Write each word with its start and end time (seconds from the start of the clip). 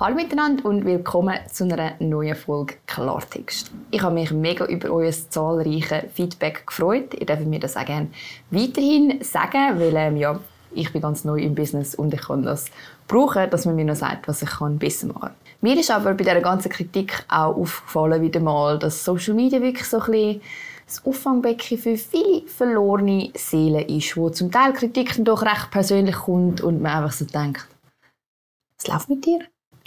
Hallo 0.00 0.14
miteinander 0.14 0.64
und 0.64 0.84
willkommen 0.84 1.36
zu 1.52 1.64
einer 1.64 1.94
neuen 1.98 2.36
Folge 2.36 2.76
Klartext. 2.86 3.72
Ich 3.90 4.00
habe 4.00 4.14
mich 4.14 4.30
mega 4.30 4.64
über 4.64 4.90
euer 4.90 5.10
zahlreiches 5.10 6.04
Feedback 6.14 6.68
gefreut. 6.68 7.14
Ihr 7.14 7.26
dürft 7.26 7.46
mir 7.46 7.58
das 7.58 7.76
auch 7.76 7.84
gerne 7.84 8.06
weiterhin 8.52 9.24
sagen, 9.24 9.80
weil 9.80 9.96
ähm, 9.96 10.16
ja, 10.16 10.38
ich 10.70 10.92
bin 10.92 11.02
ganz 11.02 11.24
neu 11.24 11.40
im 11.40 11.56
Business 11.56 11.96
und 11.96 12.14
ich 12.14 12.20
kann 12.20 12.44
das 12.44 12.66
brauchen, 13.08 13.50
dass 13.50 13.66
man 13.66 13.74
mir 13.74 13.86
noch 13.86 13.96
sagt, 13.96 14.28
was 14.28 14.40
ich 14.40 14.50
kann 14.50 14.78
besser 14.78 15.08
machen 15.08 15.20
kann. 15.20 15.34
Mir 15.62 15.76
ist 15.76 15.90
aber 15.90 16.14
bei 16.14 16.22
dieser 16.22 16.42
ganzen 16.42 16.70
Kritik 16.70 17.24
auch 17.26 17.56
aufgefallen 17.56 18.22
wieder 18.22 18.38
mal, 18.38 18.78
dass 18.78 19.04
Social 19.04 19.34
Media 19.34 19.60
wirklich 19.60 19.88
so 19.88 19.98
ein 19.98 20.12
bisschen 20.12 20.40
das 20.86 21.04
Auffangbecken 21.04 21.76
für 21.76 21.96
viele 21.96 22.46
verlorene 22.46 23.32
Seelen 23.34 23.88
ist, 23.88 24.16
wo 24.16 24.30
zum 24.30 24.52
Teil 24.52 24.74
Kritik 24.74 25.16
doch 25.24 25.42
recht 25.42 25.72
persönlich 25.72 26.14
kommt 26.14 26.60
und 26.60 26.80
man 26.80 27.02
einfach 27.02 27.16
so 27.18 27.24
denkt, 27.24 27.66
was 28.78 28.86
läuft 28.86 29.08
mit 29.08 29.26
dir? 29.26 29.40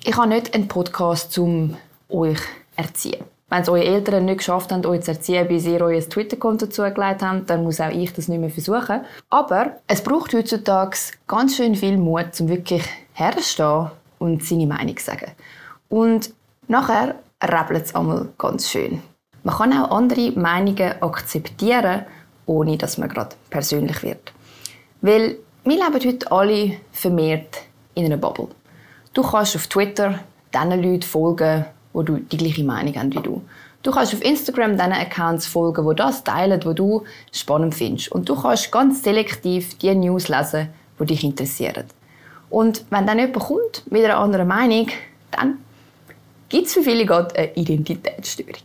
Ich 0.03 0.17
habe 0.17 0.29
nicht 0.29 0.55
einen 0.55 0.67
Podcast, 0.67 1.37
um 1.37 1.77
euch 2.09 2.39
zu 2.39 2.43
erziehen. 2.75 3.23
Wenn 3.49 3.61
es 3.61 3.69
eure 3.69 3.83
Eltern 3.83 4.25
nicht 4.25 4.39
geschafft 4.39 4.71
haben, 4.71 4.83
euch 4.87 5.01
zu 5.01 5.11
erziehen, 5.11 5.47
bis 5.47 5.67
ihr 5.67 5.79
euer 5.81 6.01
Twitter-Konto 6.01 6.67
zugelegt 6.67 7.21
habt, 7.21 7.49
dann 7.49 7.63
muss 7.63 7.79
auch 7.79 7.91
ich 7.91 8.11
das 8.11 8.27
nicht 8.27 8.39
mehr 8.39 8.49
versuchen. 8.49 9.01
Aber 9.29 9.73
es 9.85 10.01
braucht 10.01 10.33
heutzutage 10.33 10.97
ganz 11.27 11.55
schön 11.55 11.75
viel 11.75 11.97
Mut, 11.97 12.39
um 12.39 12.49
wirklich 12.49 12.83
herzustehen 13.13 13.91
und 14.17 14.43
seine 14.43 14.65
Meinung 14.65 14.97
zu 14.97 15.05
sagen. 15.05 15.33
Und 15.89 16.33
nachher 16.67 17.15
rappelt 17.39 17.85
es 17.85 17.93
einmal 17.93 18.29
ganz 18.39 18.71
schön. 18.71 19.03
Man 19.43 19.55
kann 19.55 19.73
auch 19.73 19.91
andere 19.91 20.31
Meinungen 20.31 20.99
akzeptieren, 20.99 22.05
ohne 22.47 22.77
dass 22.77 22.97
man 22.97 23.09
gerade 23.09 23.35
persönlich 23.51 24.01
wird. 24.01 24.33
Weil 25.01 25.37
wir 25.63 25.75
leben 25.77 25.93
heute 25.93 26.31
alle 26.31 26.77
vermehrt 26.91 27.59
in 27.93 28.05
einer 28.05 28.17
Bubble. 28.17 28.47
Du 29.13 29.23
kannst 29.23 29.55
auf 29.57 29.67
Twitter 29.67 30.19
diesen 30.53 30.83
Leuten 30.83 31.01
folgen, 31.01 31.65
wo 31.91 32.01
du 32.01 32.17
die 32.17 32.37
gleiche 32.37 32.63
Meinung 32.63 32.95
haben 32.95 33.13
wie 33.13 33.19
du. 33.19 33.41
Du 33.83 33.91
kannst 33.91 34.13
auf 34.13 34.23
Instagram 34.23 34.77
diesen 34.77 34.93
Accounts 34.93 35.47
folgen, 35.47 35.83
wo 35.85 35.93
das 35.93 36.23
teilen, 36.23 36.63
wo 36.63 36.73
du 36.73 37.03
spannend 37.31 37.75
findest. 37.75 38.11
Und 38.11 38.29
du 38.29 38.39
kannst 38.39 38.71
ganz 38.71 39.03
selektiv 39.03 39.77
die 39.79 39.93
News 39.95 40.29
lesen, 40.29 40.69
die 40.99 41.05
dich 41.05 41.23
interessieren. 41.23 41.85
Und 42.49 42.85
wenn 42.89 43.05
dann 43.05 43.19
jemand 43.19 43.39
kommt 43.39 43.91
mit 43.91 44.05
einer 44.05 44.17
anderen 44.17 44.47
Meinung, 44.47 44.87
dann 45.31 45.57
gibt 46.47 46.67
es 46.67 46.73
für 46.73 46.83
viele 46.83 47.05
gerade 47.05 47.35
eine 47.35 47.53
Identitätsstörung. 47.55 48.63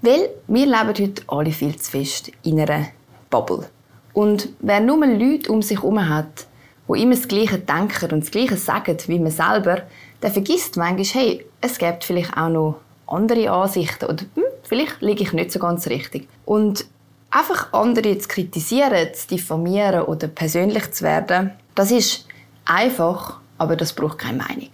Weil 0.00 0.30
wir 0.46 0.66
leben 0.66 0.88
heute 0.88 1.22
alle 1.26 1.50
viel 1.50 1.76
zu 1.76 1.90
fest 1.90 2.30
in 2.42 2.60
einer 2.60 2.86
Bubble. 3.28 3.68
Und 4.12 4.50
wer 4.60 4.80
nur 4.80 5.04
Leute 5.06 5.50
um 5.50 5.60
sich 5.60 5.78
herum 5.78 6.08
hat, 6.08 6.46
die 6.88 7.02
immer 7.02 7.14
das 7.14 7.28
Gleiche 7.28 7.58
denken 7.58 8.12
und 8.12 8.20
das 8.20 8.30
Gleiche 8.30 8.56
sagen 8.56 8.96
wie 9.06 9.18
man 9.18 9.30
selber, 9.30 9.82
der 10.22 10.30
vergisst 10.30 10.76
manchmal, 10.76 11.22
hey, 11.22 11.46
es 11.60 11.78
gibt 11.78 12.04
vielleicht 12.04 12.36
auch 12.36 12.48
noch 12.48 12.80
andere 13.06 13.50
Ansichten 13.50 14.06
oder 14.06 14.24
hm, 14.34 14.44
vielleicht 14.62 15.00
liege 15.00 15.22
ich 15.22 15.32
nicht 15.32 15.52
so 15.52 15.58
ganz 15.58 15.86
richtig. 15.86 16.28
Und 16.44 16.86
einfach 17.30 17.72
andere 17.72 18.16
zu 18.18 18.28
kritisieren, 18.28 19.12
zu 19.12 19.28
diffamieren 19.28 20.02
oder 20.02 20.28
persönlich 20.28 20.90
zu 20.92 21.04
werden, 21.04 21.50
das 21.74 21.90
ist 21.90 22.26
einfach, 22.64 23.40
aber 23.58 23.76
das 23.76 23.92
braucht 23.92 24.18
keine 24.18 24.38
Meinung. 24.38 24.70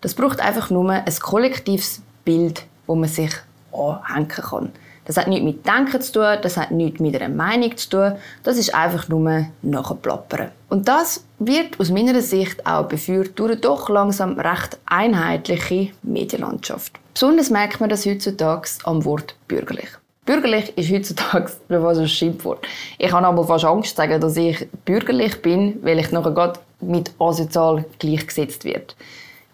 Das 0.00 0.14
braucht 0.14 0.40
einfach 0.40 0.70
nur 0.70 0.90
ein 0.90 1.04
kollektives 1.20 2.02
Bild, 2.24 2.64
wo 2.86 2.94
man 2.94 3.08
sich 3.08 3.32
anhängen 3.72 4.28
kann. 4.28 4.72
Das 5.04 5.16
hat 5.16 5.28
nichts 5.28 5.44
mit 5.44 5.66
Denken 5.66 6.00
zu 6.00 6.12
tun, 6.12 6.36
das 6.42 6.56
hat 6.56 6.70
nichts 6.70 7.00
mit 7.00 7.20
einer 7.20 7.34
Meinung 7.34 7.76
zu 7.76 7.88
tun, 7.88 8.12
das 8.42 8.58
ist 8.58 8.74
einfach 8.74 9.08
nur 9.08 9.46
nachplappern. 9.62 10.50
Und 10.68 10.86
das 10.86 11.24
wird 11.38 11.78
aus 11.78 11.90
meiner 11.90 12.20
Sicht 12.20 12.66
auch 12.66 12.86
beführt 12.88 13.38
durch 13.38 13.52
eine 13.52 13.60
doch 13.60 13.88
langsam 13.88 14.38
recht 14.38 14.78
einheitliche 14.86 15.90
Medienlandschaft. 16.02 16.92
Besonders 17.14 17.50
merkt 17.50 17.80
man 17.80 17.90
das 17.90 18.06
heutzutage 18.06 18.68
am 18.84 19.04
Wort 19.04 19.34
bürgerlich. 19.46 19.88
Bürgerlich 20.24 20.76
ist 20.76 20.90
heutzutage 20.90 21.50
fast 21.68 22.00
ein 22.00 22.08
Schimpfwort. 22.08 22.66
Ich 22.98 23.12
habe 23.12 23.26
aber 23.26 23.44
fast 23.44 23.64
Angst 23.64 23.90
zu 23.90 23.96
sagen, 23.96 24.20
dass 24.20 24.36
ich 24.36 24.68
bürgerlich 24.84 25.40
bin, 25.40 25.78
weil 25.82 25.98
ich 25.98 26.10
nachher 26.10 26.32
gerade 26.32 26.60
mit 26.80 27.12
asozial 27.18 27.84
gleichgesetzt 27.98 28.64
wird. 28.64 28.94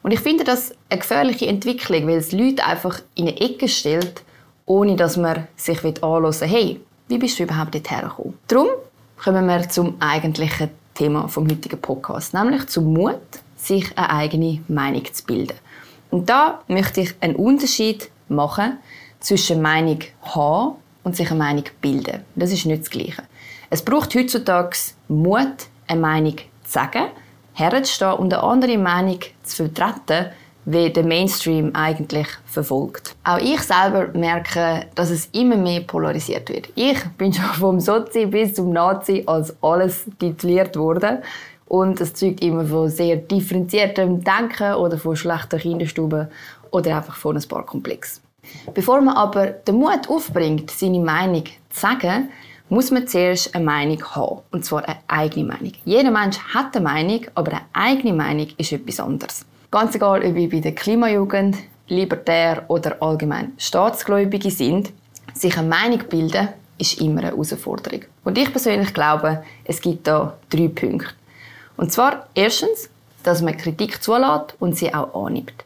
Und 0.03 0.11
ich 0.11 0.21
finde 0.21 0.45
das 0.45 0.75
eine 0.91 1.01
gefährliche 1.01 1.47
Entwicklung, 1.47 2.07
weil 2.07 2.19
es 2.19 2.33
Leute 2.33 2.65
einfach 2.65 3.01
in 3.15 3.29
eine 3.29 3.41
Ecke 3.41 3.69
stellt, 3.69 4.23
ohne 4.67 4.97
dass 4.97 5.17
man 5.17 5.47
sich 5.57 5.83
anhören 5.85 6.25
will, 6.25 6.49
hey, 6.49 6.81
wie 7.09 7.19
bist 7.19 7.39
du 7.39 7.45
überhaupt 7.45 7.75
dorthin 7.75 8.01
gekommen? 8.01 8.39
Darum 8.49 8.69
kommen 9.23 9.47
wir 9.47 9.69
zum 9.69 9.95
eigentlichen 10.01 10.71
Thema 10.95 11.29
vom 11.29 11.49
heutigen 11.49 11.81
Podcast, 11.81 12.35
nämlich 12.35 12.67
zum 12.69 12.93
Mut, 12.93 13.21
sich 13.57 13.97
eine 13.99 14.11
eigene 14.11 14.61
Meinung 14.69 15.05
zu 15.13 15.25
bilden. 15.25 15.57
Und 16.11 16.29
da 16.31 16.61
möchte 16.69 17.01
ich 17.01 17.15
einen 17.21 17.37
Unterschied 17.37 18.11
machen 18.29 18.79
zwischen 19.21 19.61
Meinung 19.61 19.99
haben 20.23 20.77
und 21.03 21.17
sich 21.17 21.31
eine 21.31 21.39
Meinung 21.39 21.65
bilden. 21.81 22.25
Das 22.35 22.53
ist 22.53 22.67
nicht 22.67 22.83
das 22.83 22.91
Gleiche. 22.91 23.25
Es 23.71 23.83
braucht 23.83 24.15
heutzutage 24.15 24.77
Mut, 25.09 25.67
eine 25.87 26.01
Meinung 26.01 26.37
zu 26.37 26.45
sagen, 26.73 27.07
herzustehen 27.55 28.13
und 28.13 28.33
eine 28.33 28.43
andere 28.43 28.79
Meinung 28.79 29.19
zu 29.43 29.69
vertreten, 29.69 30.31
wie 30.67 30.91
der 30.91 31.05
Mainstream 31.05 31.71
eigentlich 31.75 32.27
verfolgt. 32.47 33.15
Auch 33.25 33.39
ich 33.39 33.61
selber 33.61 34.09
merke, 34.15 34.87
dass 34.95 35.11
es 35.11 35.29
immer 35.33 35.57
mehr 35.57 35.81
polarisiert 35.81 36.49
wird. 36.49 36.69
Ich 36.75 37.03
bin 37.19 37.33
schon 37.33 37.45
vom 37.45 37.81
Sozi 37.81 38.27
bis 38.27 38.55
zum 38.55 38.73
Nazi 38.73 39.23
als 39.27 39.55
alles 39.63 40.05
tituliert 40.19 40.77
worden. 40.77 41.19
Und 41.67 42.01
es 42.01 42.15
zeugt 42.15 42.43
immer 42.43 42.65
von 42.65 42.89
sehr 42.89 43.17
differenziertem 43.17 44.23
Denken 44.23 44.75
oder 44.75 44.99
von 44.99 45.17
schlechter 45.17 45.59
Kinderstube 45.59 46.31
oder 46.71 46.97
einfach 46.97 47.17
von 47.17 47.37
ein 47.37 47.49
paar 47.49 47.65
Komplex. 47.65 48.21
Bevor 48.75 49.01
man 49.01 49.17
aber 49.17 49.47
den 49.47 49.77
Mut 49.77 50.09
aufbringt, 50.09 50.71
seine 50.71 51.01
Meinung 51.01 51.45
zu 51.71 51.81
sagen, 51.81 52.29
muss 52.69 52.91
man 52.91 53.07
zuerst 53.07 53.55
eine 53.55 53.65
Meinung 53.65 54.03
haben. 54.15 54.41
Und 54.51 54.65
zwar 54.65 54.87
eine 54.87 54.99
eigene 55.07 55.47
Meinung. 55.47 55.73
Jeder 55.85 56.11
Mensch 56.11 56.39
hat 56.39 56.77
eine 56.77 56.85
Meinung, 56.85 57.21
aber 57.35 57.53
eine 57.53 57.63
eigene 57.73 58.13
Meinung 58.13 58.49
ist 58.57 58.73
etwas 58.73 59.01
anderes. 59.01 59.47
Ganz 59.75 59.97
egal, 59.97 60.25
ob 60.25 60.37
wir 60.37 60.49
bei 60.49 60.61
der 60.61 60.73
Klimajugend, 60.73 61.57
libertär 61.89 62.65
oder 62.69 63.03
allgemein 63.03 63.55
Staatsgläubige 63.59 64.49
sind, 64.49 64.93
sich 65.35 65.59
eine 65.59 65.67
Meinung 65.67 65.99
bilden, 66.09 66.51
ist 66.79 67.01
immer 67.01 67.23
eine 67.23 67.31
Herausforderung. 67.33 68.03
Und 68.23 68.39
ich 68.39 68.53
persönlich 68.53 68.95
glaube, 68.95 69.43
es 69.65 69.81
gibt 69.81 70.07
da 70.07 70.39
drei 70.49 70.69
Punkte. 70.69 71.09
Und 71.77 71.93
zwar 71.93 72.29
erstens, 72.37 72.89
dass 73.25 73.43
man 73.43 73.57
Kritik 73.57 74.01
zulässt 74.01 74.55
und 74.61 74.79
sie 74.79 74.95
auch 74.95 75.27
annimmt. 75.27 75.65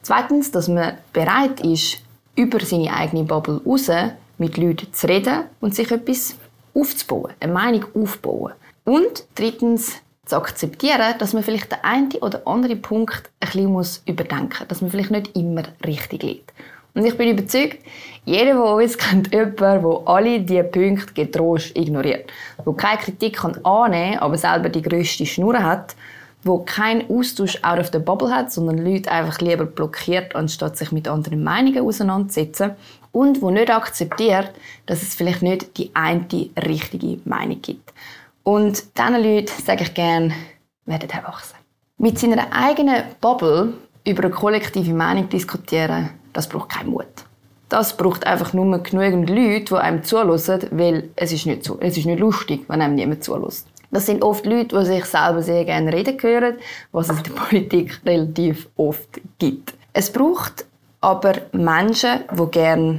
Zweitens, 0.00 0.50
dass 0.50 0.66
man 0.66 0.94
bereit 1.12 1.60
ist, 1.60 1.98
über 2.36 2.60
seine 2.60 2.94
eigene 2.94 3.24
Bubble 3.24 3.60
raus 3.66 3.90
mit 4.38 4.56
Leuten 4.56 4.90
zu 4.94 5.06
reden 5.06 5.44
und 5.60 5.74
sich 5.74 5.90
etwas 5.90 6.34
aufzubauen, 6.72 7.34
eine 7.38 7.52
Meinung 7.52 7.84
aufzubauen. 7.94 8.54
Und 8.86 9.26
drittens, 9.34 9.96
zu 10.30 10.36
akzeptieren, 10.36 11.14
dass 11.18 11.32
man 11.32 11.42
vielleicht 11.42 11.70
den 11.70 11.78
einen 11.82 12.12
oder 12.20 12.46
anderen 12.46 12.80
Punkt 12.80 13.30
ein 13.40 13.46
bisschen 13.46 14.02
überdenken 14.06 14.58
muss, 14.58 14.68
dass 14.68 14.80
man 14.80 14.90
vielleicht 14.90 15.10
nicht 15.10 15.36
immer 15.36 15.62
richtig 15.84 16.22
liegt. 16.22 16.52
Und 16.94 17.04
ich 17.04 17.16
bin 17.16 17.30
überzeugt, 17.30 17.78
jeder 18.24 18.52
von 18.52 18.82
uns 18.82 18.98
kennt 18.98 19.32
jemanden, 19.32 19.56
der 19.56 20.02
alle 20.06 20.40
diese 20.40 20.64
Punkte 20.64 21.12
getrost 21.14 21.76
ignoriert. 21.76 22.30
Der 22.64 22.72
keine 22.72 22.98
Kritik 22.98 23.44
annehmen 23.44 24.14
kann, 24.14 24.18
aber 24.18 24.38
selber 24.38 24.68
die 24.68 24.82
grösste 24.82 25.26
Schnur 25.26 25.62
hat. 25.62 25.94
Der 26.44 26.58
keinen 26.64 27.08
Austausch 27.10 27.58
out 27.62 27.78
of 27.78 27.90
the 27.92 27.98
bubble 27.98 28.34
hat, 28.34 28.50
sondern 28.50 28.78
Leute 28.78 29.10
einfach 29.10 29.40
lieber 29.40 29.66
blockiert, 29.66 30.34
anstatt 30.34 30.78
sich 30.78 30.90
mit 30.90 31.06
anderen 31.06 31.44
Meinungen 31.44 31.84
auseinanderzusetzen. 31.84 32.72
Und 33.12 33.42
wo 33.42 33.50
nicht 33.50 33.70
akzeptiert, 33.70 34.50
dass 34.86 35.02
es 35.02 35.14
vielleicht 35.14 35.42
nicht 35.42 35.76
die 35.76 35.90
eine 35.94 36.24
richtige 36.56 37.18
Meinung 37.24 37.60
gibt. 37.60 37.92
Und 38.52 38.98
diesen 38.98 39.22
Leuten 39.22 39.62
sage 39.64 39.84
ich 39.84 39.94
gerne, 39.94 40.34
werdet 40.84 41.14
erwachsen. 41.14 41.54
Mit 41.98 42.18
seiner 42.18 42.52
eigenen 42.52 43.04
Bubble 43.20 43.74
über 44.04 44.24
eine 44.24 44.32
kollektive 44.32 44.92
Meinung 44.92 45.28
diskutieren, 45.28 46.10
das 46.32 46.48
braucht 46.48 46.70
keinen 46.70 46.90
Mut. 46.90 47.06
Das 47.68 47.96
braucht 47.96 48.26
einfach 48.26 48.52
nur 48.52 48.82
genügend 48.82 49.30
Leute, 49.30 49.66
die 49.66 49.74
einem 49.76 50.02
zuhören, 50.02 50.62
weil 50.72 51.10
es 51.14 51.30
ist 51.30 51.46
nicht, 51.46 51.62
so, 51.62 51.78
es 51.78 51.96
ist 51.96 52.06
nicht 52.06 52.18
lustig, 52.18 52.64
wenn 52.66 52.82
einem 52.82 52.96
niemand 52.96 53.22
zuhört. 53.22 53.62
Das 53.92 54.06
sind 54.06 54.20
oft 54.20 54.44
Leute, 54.46 54.76
die 54.80 54.84
sich 54.84 55.04
selber 55.04 55.42
sehr 55.42 55.64
gerne 55.64 55.92
reden 55.92 56.20
hören, 56.20 56.56
was 56.90 57.08
es 57.08 57.18
in 57.18 57.22
der 57.22 57.30
Politik 57.30 58.00
relativ 58.04 58.68
oft 58.74 59.20
gibt. 59.38 59.74
Es 59.92 60.10
braucht 60.12 60.66
aber 61.00 61.34
Menschen, 61.52 62.24
die 62.36 62.50
gerne 62.50 62.98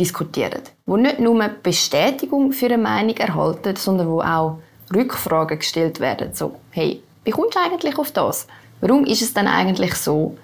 diskutieren. 0.00 0.62
Die 0.86 0.92
nicht 0.92 1.20
nur 1.20 1.48
Bestätigung 1.62 2.50
für 2.50 2.66
eine 2.66 2.78
Meinung 2.78 3.16
erhalten, 3.16 3.76
sondern 3.76 4.08
wo 4.08 4.20
auch 4.20 4.58
Rückfragen 4.94 5.58
gestellt 5.58 6.00
werden. 6.00 6.34
So, 6.34 6.56
hey, 6.70 7.02
wie 7.24 7.30
kommst 7.30 7.54
du 7.54 7.60
eigentlich 7.60 7.98
auf 7.98 8.10
das? 8.10 8.46
Warum 8.80 9.04
ist 9.04 9.22
es 9.22 9.34
denn 9.34 9.46
eigentlich 9.46 9.94
so, 9.94 10.36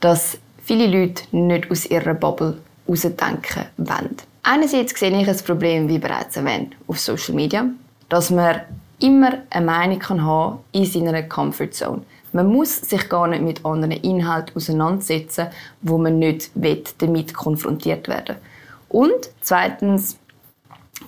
dass 0.00 0.38
viele 0.62 0.86
Leute 0.86 1.24
nicht 1.30 1.70
aus 1.70 1.86
ihrer 1.86 2.14
Bubble 2.14 2.58
rausdenken 2.88 3.66
wollen? 3.76 4.16
Einerseits 4.42 4.98
sehe 4.98 5.18
ich 5.18 5.26
das 5.26 5.42
Problem, 5.42 5.88
wie 5.88 5.98
bereits 5.98 6.36
erwähnt, 6.36 6.76
auf 6.86 7.00
Social 7.00 7.34
Media, 7.34 7.66
dass 8.08 8.30
man 8.30 8.60
immer 9.00 9.38
eine 9.50 9.66
Meinung 9.66 9.98
kann 9.98 10.24
haben 10.24 10.58
in 10.72 10.84
seiner 10.84 11.22
Comfort 11.22 11.72
Zone. 11.72 12.02
Man 12.32 12.52
muss 12.52 12.76
sich 12.76 13.08
gar 13.08 13.26
nicht 13.28 13.42
mit 13.42 13.64
anderen 13.64 13.92
Inhalten 13.92 14.54
auseinandersetzen, 14.56 15.48
wo 15.82 15.98
man 15.98 16.18
nicht 16.18 16.50
damit 16.98 17.34
konfrontiert 17.34 18.08
werden 18.08 18.36
Und 18.88 19.30
zweitens 19.40 20.18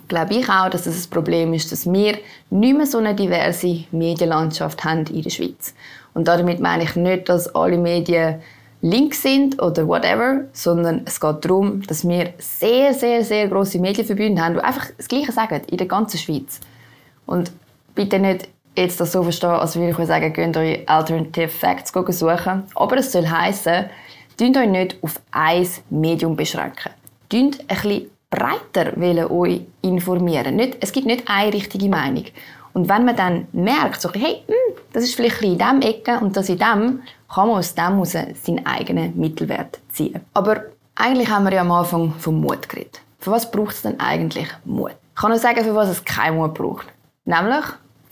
glaube 0.09 0.33
ich 0.33 0.49
auch, 0.49 0.69
dass 0.69 0.85
es 0.85 0.95
das 0.95 1.07
ein 1.07 1.09
Problem 1.11 1.53
ist, 1.53 1.71
dass 1.71 1.85
wir 1.91 2.17
nicht 2.49 2.77
mehr 2.77 2.85
so 2.85 2.97
eine 2.97 3.15
diverse 3.15 3.85
Medienlandschaft 3.91 4.83
haben 4.83 5.05
in 5.05 5.21
der 5.21 5.29
Schweiz. 5.29 5.73
Und 6.13 6.27
damit 6.27 6.59
meine 6.59 6.83
ich 6.83 6.95
nicht, 6.95 7.29
dass 7.29 7.55
alle 7.55 7.77
Medien 7.77 8.41
links 8.81 9.21
sind 9.21 9.61
oder 9.61 9.87
whatever, 9.87 10.45
sondern 10.53 11.03
es 11.05 11.19
geht 11.19 11.45
darum, 11.45 11.81
dass 11.83 12.07
wir 12.07 12.33
sehr, 12.37 12.93
sehr, 12.93 13.23
sehr 13.23 13.47
große 13.47 13.79
Medienverbünde 13.79 14.41
haben, 14.41 14.55
die 14.55 14.61
einfach 14.61 14.87
das 14.97 15.07
Gleiche 15.07 15.31
sagen 15.31 15.61
in 15.69 15.77
der 15.77 15.87
ganzen 15.87 16.17
Schweiz. 16.17 16.59
Und 17.25 17.51
bitte 17.95 18.19
nicht 18.19 18.49
jetzt 18.75 18.99
das 18.99 19.11
so 19.11 19.23
verstehen, 19.23 19.49
als 19.49 19.75
würde 19.75 19.91
ich 19.91 19.99
euch 19.99 20.07
sagen, 20.07 20.33
könnt 20.33 20.57
eure 20.57 20.81
Alternative 20.87 21.49
Facts 21.49 21.91
suchen. 21.91 22.63
Aber 22.75 22.97
es 22.97 23.11
soll 23.11 23.27
heißen, 23.27 23.85
tun 24.37 24.57
euch 24.57 24.69
nicht 24.69 24.97
auf 25.01 25.19
ein 25.31 25.67
Medium 25.89 26.35
beschränken. 26.35 26.91
Tun 27.27 27.51
ein 27.67 27.67
bisschen 27.67 28.09
breiter 28.29 28.95
euch 29.31 29.61
informieren. 29.81 30.55
Nicht, 30.55 30.77
es 30.81 30.91
gibt 30.91 31.07
nicht 31.07 31.23
eine 31.27 31.53
richtige 31.53 31.89
Meinung. 31.89 32.25
Und 32.73 32.87
wenn 32.87 33.05
man 33.05 33.15
dann 33.15 33.47
merkt, 33.51 34.01
so, 34.01 34.11
hey, 34.13 34.43
hm, 34.47 34.75
das 34.93 35.03
ist 35.03 35.15
vielleicht 35.15 35.41
in 35.41 35.57
dieser 35.57 35.81
Ecke 35.81 36.19
und 36.19 36.37
das 36.37 36.49
in 36.49 36.59
dem, 36.59 37.01
kann 37.33 37.47
man 37.47 37.57
aus 37.57 37.73
dem 37.73 37.83
heraus 37.83 38.11
seinen 38.11 38.65
eigenen 38.65 39.19
Mittelwert 39.19 39.79
ziehen. 39.91 40.19
Aber 40.33 40.65
eigentlich 40.95 41.29
haben 41.29 41.45
wir 41.45 41.53
ja 41.53 41.61
am 41.61 41.71
Anfang 41.71 42.13
vom 42.19 42.39
Mut 42.39 42.69
geredet. 42.69 43.01
Für 43.19 43.31
was 43.31 43.49
braucht 43.49 43.75
es 43.75 43.81
denn 43.81 43.99
eigentlich 43.99 44.47
Mut? 44.65 44.91
Ich 45.15 45.21
kann 45.21 45.31
nur 45.31 45.39
sagen, 45.39 45.63
für 45.63 45.75
was 45.75 45.89
es 45.89 46.05
keinen 46.05 46.37
Mut 46.37 46.53
braucht. 46.53 46.87
Nämlich 47.25 47.65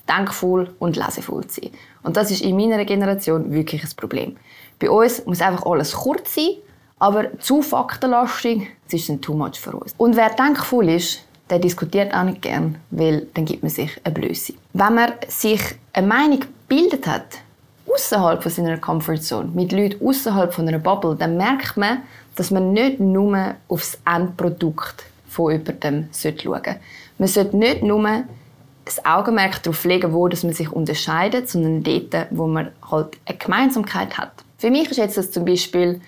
denkvoll 0.08 0.74
und 0.80 0.96
lesevoll 0.96 1.46
zu 1.48 1.62
sein. 1.62 1.72
Und 2.04 2.18
das 2.18 2.32
ist 2.32 2.42
in 2.42 2.56
meiner 2.56 2.84
Generation 2.86 3.52
wirklich 3.52 3.84
ein 3.84 3.90
Problem. 3.96 4.38
Bei 4.80 4.90
uns 4.90 5.26
muss 5.26 5.42
einfach 5.42 5.66
alles 5.66 5.94
kurz 5.94 6.36
sein, 6.36 6.52
aber 7.00 7.38
zu 7.40 7.62
faktenlastig, 7.62 8.68
das 8.86 9.02
ist 9.02 9.10
dann 9.10 9.22
too 9.22 9.34
much 9.34 9.60
für 9.60 9.72
uns. 9.72 9.94
Und 9.98 10.16
wer 10.16 10.30
denkvoll 10.30 10.90
ist, 10.90 11.24
der 11.50 11.60
diskutiert 11.60 12.14
auch 12.14 12.24
nicht 12.24 12.42
gern, 12.42 12.78
weil 12.92 13.28
dann 13.34 13.46
gibt 13.46 13.64
man 13.64 13.70
sich 13.70 14.00
eine 14.04 14.14
Blöße. 14.14 14.54
Wenn 14.74 14.96
man 14.96 15.14
sich 15.28 15.62
eine 15.94 16.08
Meinung 16.08 16.42
gebildet 16.42 17.08
hat, 17.08 17.26
außerhalb 17.88 18.44
von 18.44 18.52
seiner 18.52 18.78
Comfortzone, 18.78 19.50
mit 19.54 19.72
Leuten 19.72 20.06
außerhalb 20.06 20.54
von 20.54 20.68
einer 20.68 20.80
Bubble, 20.80 21.16
dann 21.16 21.38
merkt 21.38 21.78
man, 21.78 22.04
dass 22.36 22.52
man 22.52 22.74
nicht 22.74 23.00
nur 23.00 23.56
aufs 23.68 23.98
Endprodukt 24.06 25.06
von 25.28 25.52
jemandem 25.52 26.10
schauen 26.14 26.38
sollte. 26.38 26.76
Man 27.18 27.28
sollte 27.28 27.58
nicht 27.58 27.84
nur 27.84 28.24
das 28.86 29.06
Augenmerk 29.06 29.64
darauf 29.64 29.84
legen, 29.84 30.14
wo 30.14 30.28
man 30.28 30.54
sich 30.54 30.72
unterscheidet, 30.72 31.50
sondern 31.50 31.84
dort, 31.84 32.28
wo 32.32 32.48
man 32.48 32.72
halt 32.90 33.18
eine 33.26 33.38
Gemeinsamkeit 33.38 34.18
hat. 34.18 34.32
Für 34.58 34.72
mich 34.72 34.90
ist 34.90 34.98
jetzt 34.98 35.18
das 35.18 35.32
zum 35.32 35.46
Beispiel, 35.46 36.02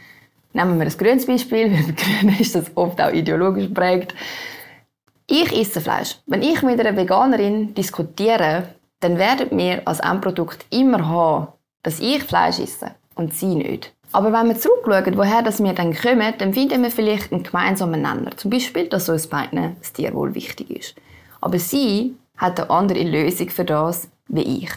nehmen 0.54 0.78
wir 0.78 0.86
das 0.86 0.98
grünes 0.98 1.26
Beispiel, 1.26 1.72
weil 1.72 1.94
Grünen 1.94 2.40
ist 2.40 2.56
das 2.56 2.72
oft 2.76 3.00
auch 3.02 3.12
ideologisch 3.12 3.68
geprägt. 3.68 4.14
Ich 5.28 5.56
esse 5.56 5.82
Fleisch. 5.82 6.18
Wenn 6.26 6.42
ich 6.42 6.62
mit 6.64 6.80
einer 6.80 6.96
Veganerin 6.96 7.74
diskutiere, 7.76 8.70
dann 9.00 9.18
werden 9.18 9.58
wir 9.58 9.88
als 9.88 10.00
Endprodukt 10.00 10.66
immer 10.72 11.08
haben, 11.08 11.48
dass 11.84 12.00
ich 12.00 12.24
Fleisch 12.24 12.60
esse 12.60 12.92
und 13.16 13.34
sie 13.34 13.56
nicht. 13.56 13.94
Aber 14.12 14.34
wenn 14.34 14.48
wir 14.48 14.58
zurückschauen, 14.58 15.18
woher 15.18 15.44
das 15.44 15.62
wir 15.64 15.74
dann 15.74 15.94
kommen, 15.96 16.34
dann 16.40 16.54
finden 16.54 16.82
wir 16.82 16.90
vielleicht 16.90 17.32
einen 17.32 17.44
gemeinsamen 17.44 18.02
Nenner. 18.02 18.36
Zum 18.36 18.50
Beispiel, 18.50 18.88
dass 18.88 19.08
uns 19.08 19.28
beiden 19.28 19.76
das 19.80 19.94
Tierwohl 19.94 20.34
wichtig 20.34 20.72
ist. 20.72 20.96
Aber 21.42 21.60
sie 21.60 22.16
hat 22.36 22.60
eine 22.60 22.70
andere 22.72 23.04
Lösung 23.04 23.50
für 23.50 23.66
das 23.66 24.10
wie 24.28 24.64
ich. 24.64 24.72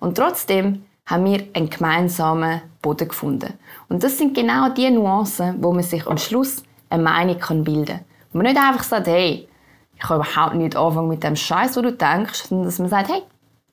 Und 0.00 0.16
trotzdem 0.16 0.84
haben 1.06 1.24
wir 1.24 1.44
einen 1.54 1.70
gemeinsamen 1.70 2.62
Boden 2.80 3.08
gefunden. 3.08 3.54
Und 3.88 4.02
das 4.02 4.18
sind 4.18 4.34
genau 4.34 4.68
die 4.70 4.90
Nuancen, 4.90 5.62
wo 5.62 5.72
man 5.72 5.82
sich 5.82 6.06
am 6.06 6.18
Schluss 6.18 6.62
eine 6.88 7.02
Meinung 7.02 7.64
bilden 7.64 7.86
kann. 7.86 8.04
Wo 8.32 8.38
man 8.38 8.46
nicht 8.46 8.58
einfach 8.58 8.84
sagt, 8.84 9.06
hey, 9.06 9.48
ich 9.94 10.00
kann 10.00 10.20
überhaupt 10.20 10.54
nicht 10.54 10.76
anfangen 10.76 11.08
mit 11.08 11.22
dem 11.22 11.36
Scheiß, 11.36 11.76
wo 11.76 11.82
du 11.82 11.92
denkst, 11.92 12.48
sondern 12.48 12.66
dass 12.66 12.78
man 12.78 12.88
sagt, 12.88 13.08
hey, 13.10 13.22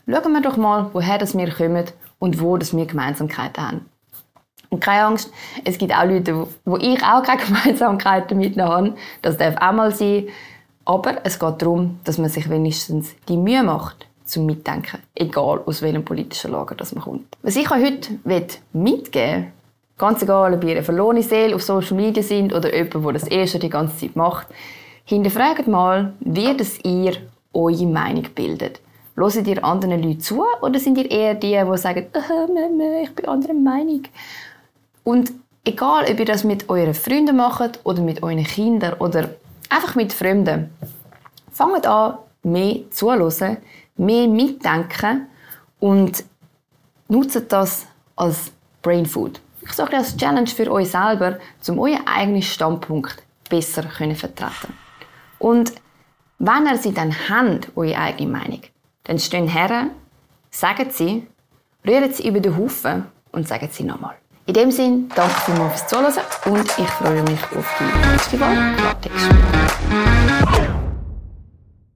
schauen 0.07 0.33
wir 0.33 0.41
doch 0.41 0.57
mal, 0.57 0.89
woher 0.93 1.17
das 1.17 1.37
wir 1.37 1.51
kommen 1.51 1.85
und 2.19 2.41
wo 2.41 2.57
das 2.57 2.75
wir 2.75 2.85
Gemeinsamkeiten 2.85 3.67
haben. 3.67 3.85
Und 4.69 4.81
keine 4.81 5.05
Angst, 5.05 5.31
es 5.65 5.77
gibt 5.77 5.93
auch 5.95 6.05
Leute, 6.05 6.47
wo 6.65 6.77
ich 6.77 7.03
auch 7.03 7.23
keine 7.23 7.41
Gemeinsamkeiten 7.45 8.37
mit 8.37 8.57
habe. 8.59 8.95
Das 9.21 9.37
darf 9.37 9.55
auch 9.57 9.71
mal 9.71 9.91
sein. 9.93 10.27
Aber 10.85 11.17
es 11.23 11.39
geht 11.39 11.61
darum, 11.61 11.99
dass 12.03 12.17
man 12.17 12.29
sich 12.29 12.49
wenigstens 12.49 13.15
die 13.27 13.37
Mühe 13.37 13.63
macht, 13.63 14.07
zum 14.29 14.45
Mitdenken. 14.45 14.99
Egal, 15.15 15.61
aus 15.65 15.81
welchem 15.81 16.05
politischen 16.05 16.51
Lager 16.51 16.75
das 16.75 16.93
man 16.93 17.03
kommt. 17.03 17.37
Was 17.41 17.55
ich 17.55 17.69
euch 17.69 17.83
heute 17.83 18.19
mitgeben 18.73 19.13
will, 19.13 19.51
ganz 19.97 20.21
egal, 20.21 20.53
ob 20.53 20.63
ihr 20.63 20.71
eine 20.71 20.83
verlorene 20.83 21.23
Seele 21.23 21.55
auf 21.55 21.63
Social 21.63 21.95
Media 21.95 22.23
sind 22.23 22.53
oder 22.53 22.73
jemand, 22.73 22.93
der 23.05 23.13
das 23.13 23.27
erste 23.27 23.59
die 23.59 23.69
ganze 23.69 23.97
Zeit 23.97 24.15
macht, 24.15 24.47
hinterfragt 25.05 25.67
mal, 25.67 26.13
wie 26.19 26.55
das 26.55 26.79
ihr 26.83 27.13
eure 27.53 27.85
Meinung 27.85 28.27
bildet. 28.35 28.79
Hört 29.15 29.47
ihr 29.47 29.65
anderen 29.65 30.01
Leuten 30.01 30.21
zu 30.21 30.45
oder 30.61 30.79
sind 30.79 30.97
ihr 30.97 31.11
eher 31.11 31.35
die, 31.35 31.59
die 31.59 31.77
sagen, 31.77 32.05
ich 33.03 33.15
bin 33.15 33.27
anderer 33.27 33.53
Meinung? 33.53 34.03
Und 35.03 35.33
egal, 35.65 36.05
ob 36.09 36.19
ihr 36.19 36.25
das 36.25 36.45
mit 36.45 36.69
euren 36.69 36.93
Freunden 36.93 37.35
macht 37.35 37.79
oder 37.83 38.01
mit 38.01 38.23
euren 38.23 38.43
Kindern 38.43 38.93
oder 38.99 39.29
einfach 39.69 39.95
mit 39.95 40.13
Fremden, 40.13 40.69
fangt 41.51 41.85
an, 41.85 42.19
mehr 42.43 42.77
zuzuhören, 42.91 43.57
mehr 43.99 44.27
mitdenken 44.27 45.27
und 45.79 46.23
nutzt 47.07 47.51
das 47.51 47.85
als 48.15 48.51
Brain 48.81 49.05
Food. 49.05 49.41
Ich 49.61 49.73
sage 49.73 49.97
als 49.97 50.15
Challenge 50.15 50.47
für 50.47 50.71
euch 50.71 50.89
selber, 50.89 51.37
um 51.67 51.79
euren 51.79 52.07
eigenen 52.07 52.41
Standpunkt 52.41 53.21
besser 53.49 53.83
zu 53.83 54.15
vertreten. 54.15 54.73
Und 55.37 55.73
wenn 56.39 56.65
ihr 56.65 56.77
sie 56.77 56.93
dann 56.93 57.13
habt, 57.29 57.75
eure 57.75 57.97
eigene 57.97 58.31
Meinung, 58.31 58.61
dann 59.03 59.19
stehen 59.19 59.47
her, 59.47 59.89
sagen 60.49 60.89
sie, 60.91 61.27
rühren 61.85 62.13
sie 62.13 62.27
über 62.27 62.39
den 62.39 62.57
Haufen 62.57 63.05
und 63.31 63.47
sagen 63.47 63.69
sie 63.71 63.83
nochmal. 63.83 64.15
In 64.45 64.53
dem 64.53 64.71
Sinne, 64.71 65.03
danke 65.13 65.35
vielmals 65.41 65.81
fürs 65.81 65.87
Zuhören 65.87 66.13
und 66.45 66.65
ich 66.79 66.89
freue 66.89 67.21
mich 67.23 67.43
auf 67.55 67.77
die 67.79 68.09
nächste 68.09 68.39
Woche. 68.39 70.18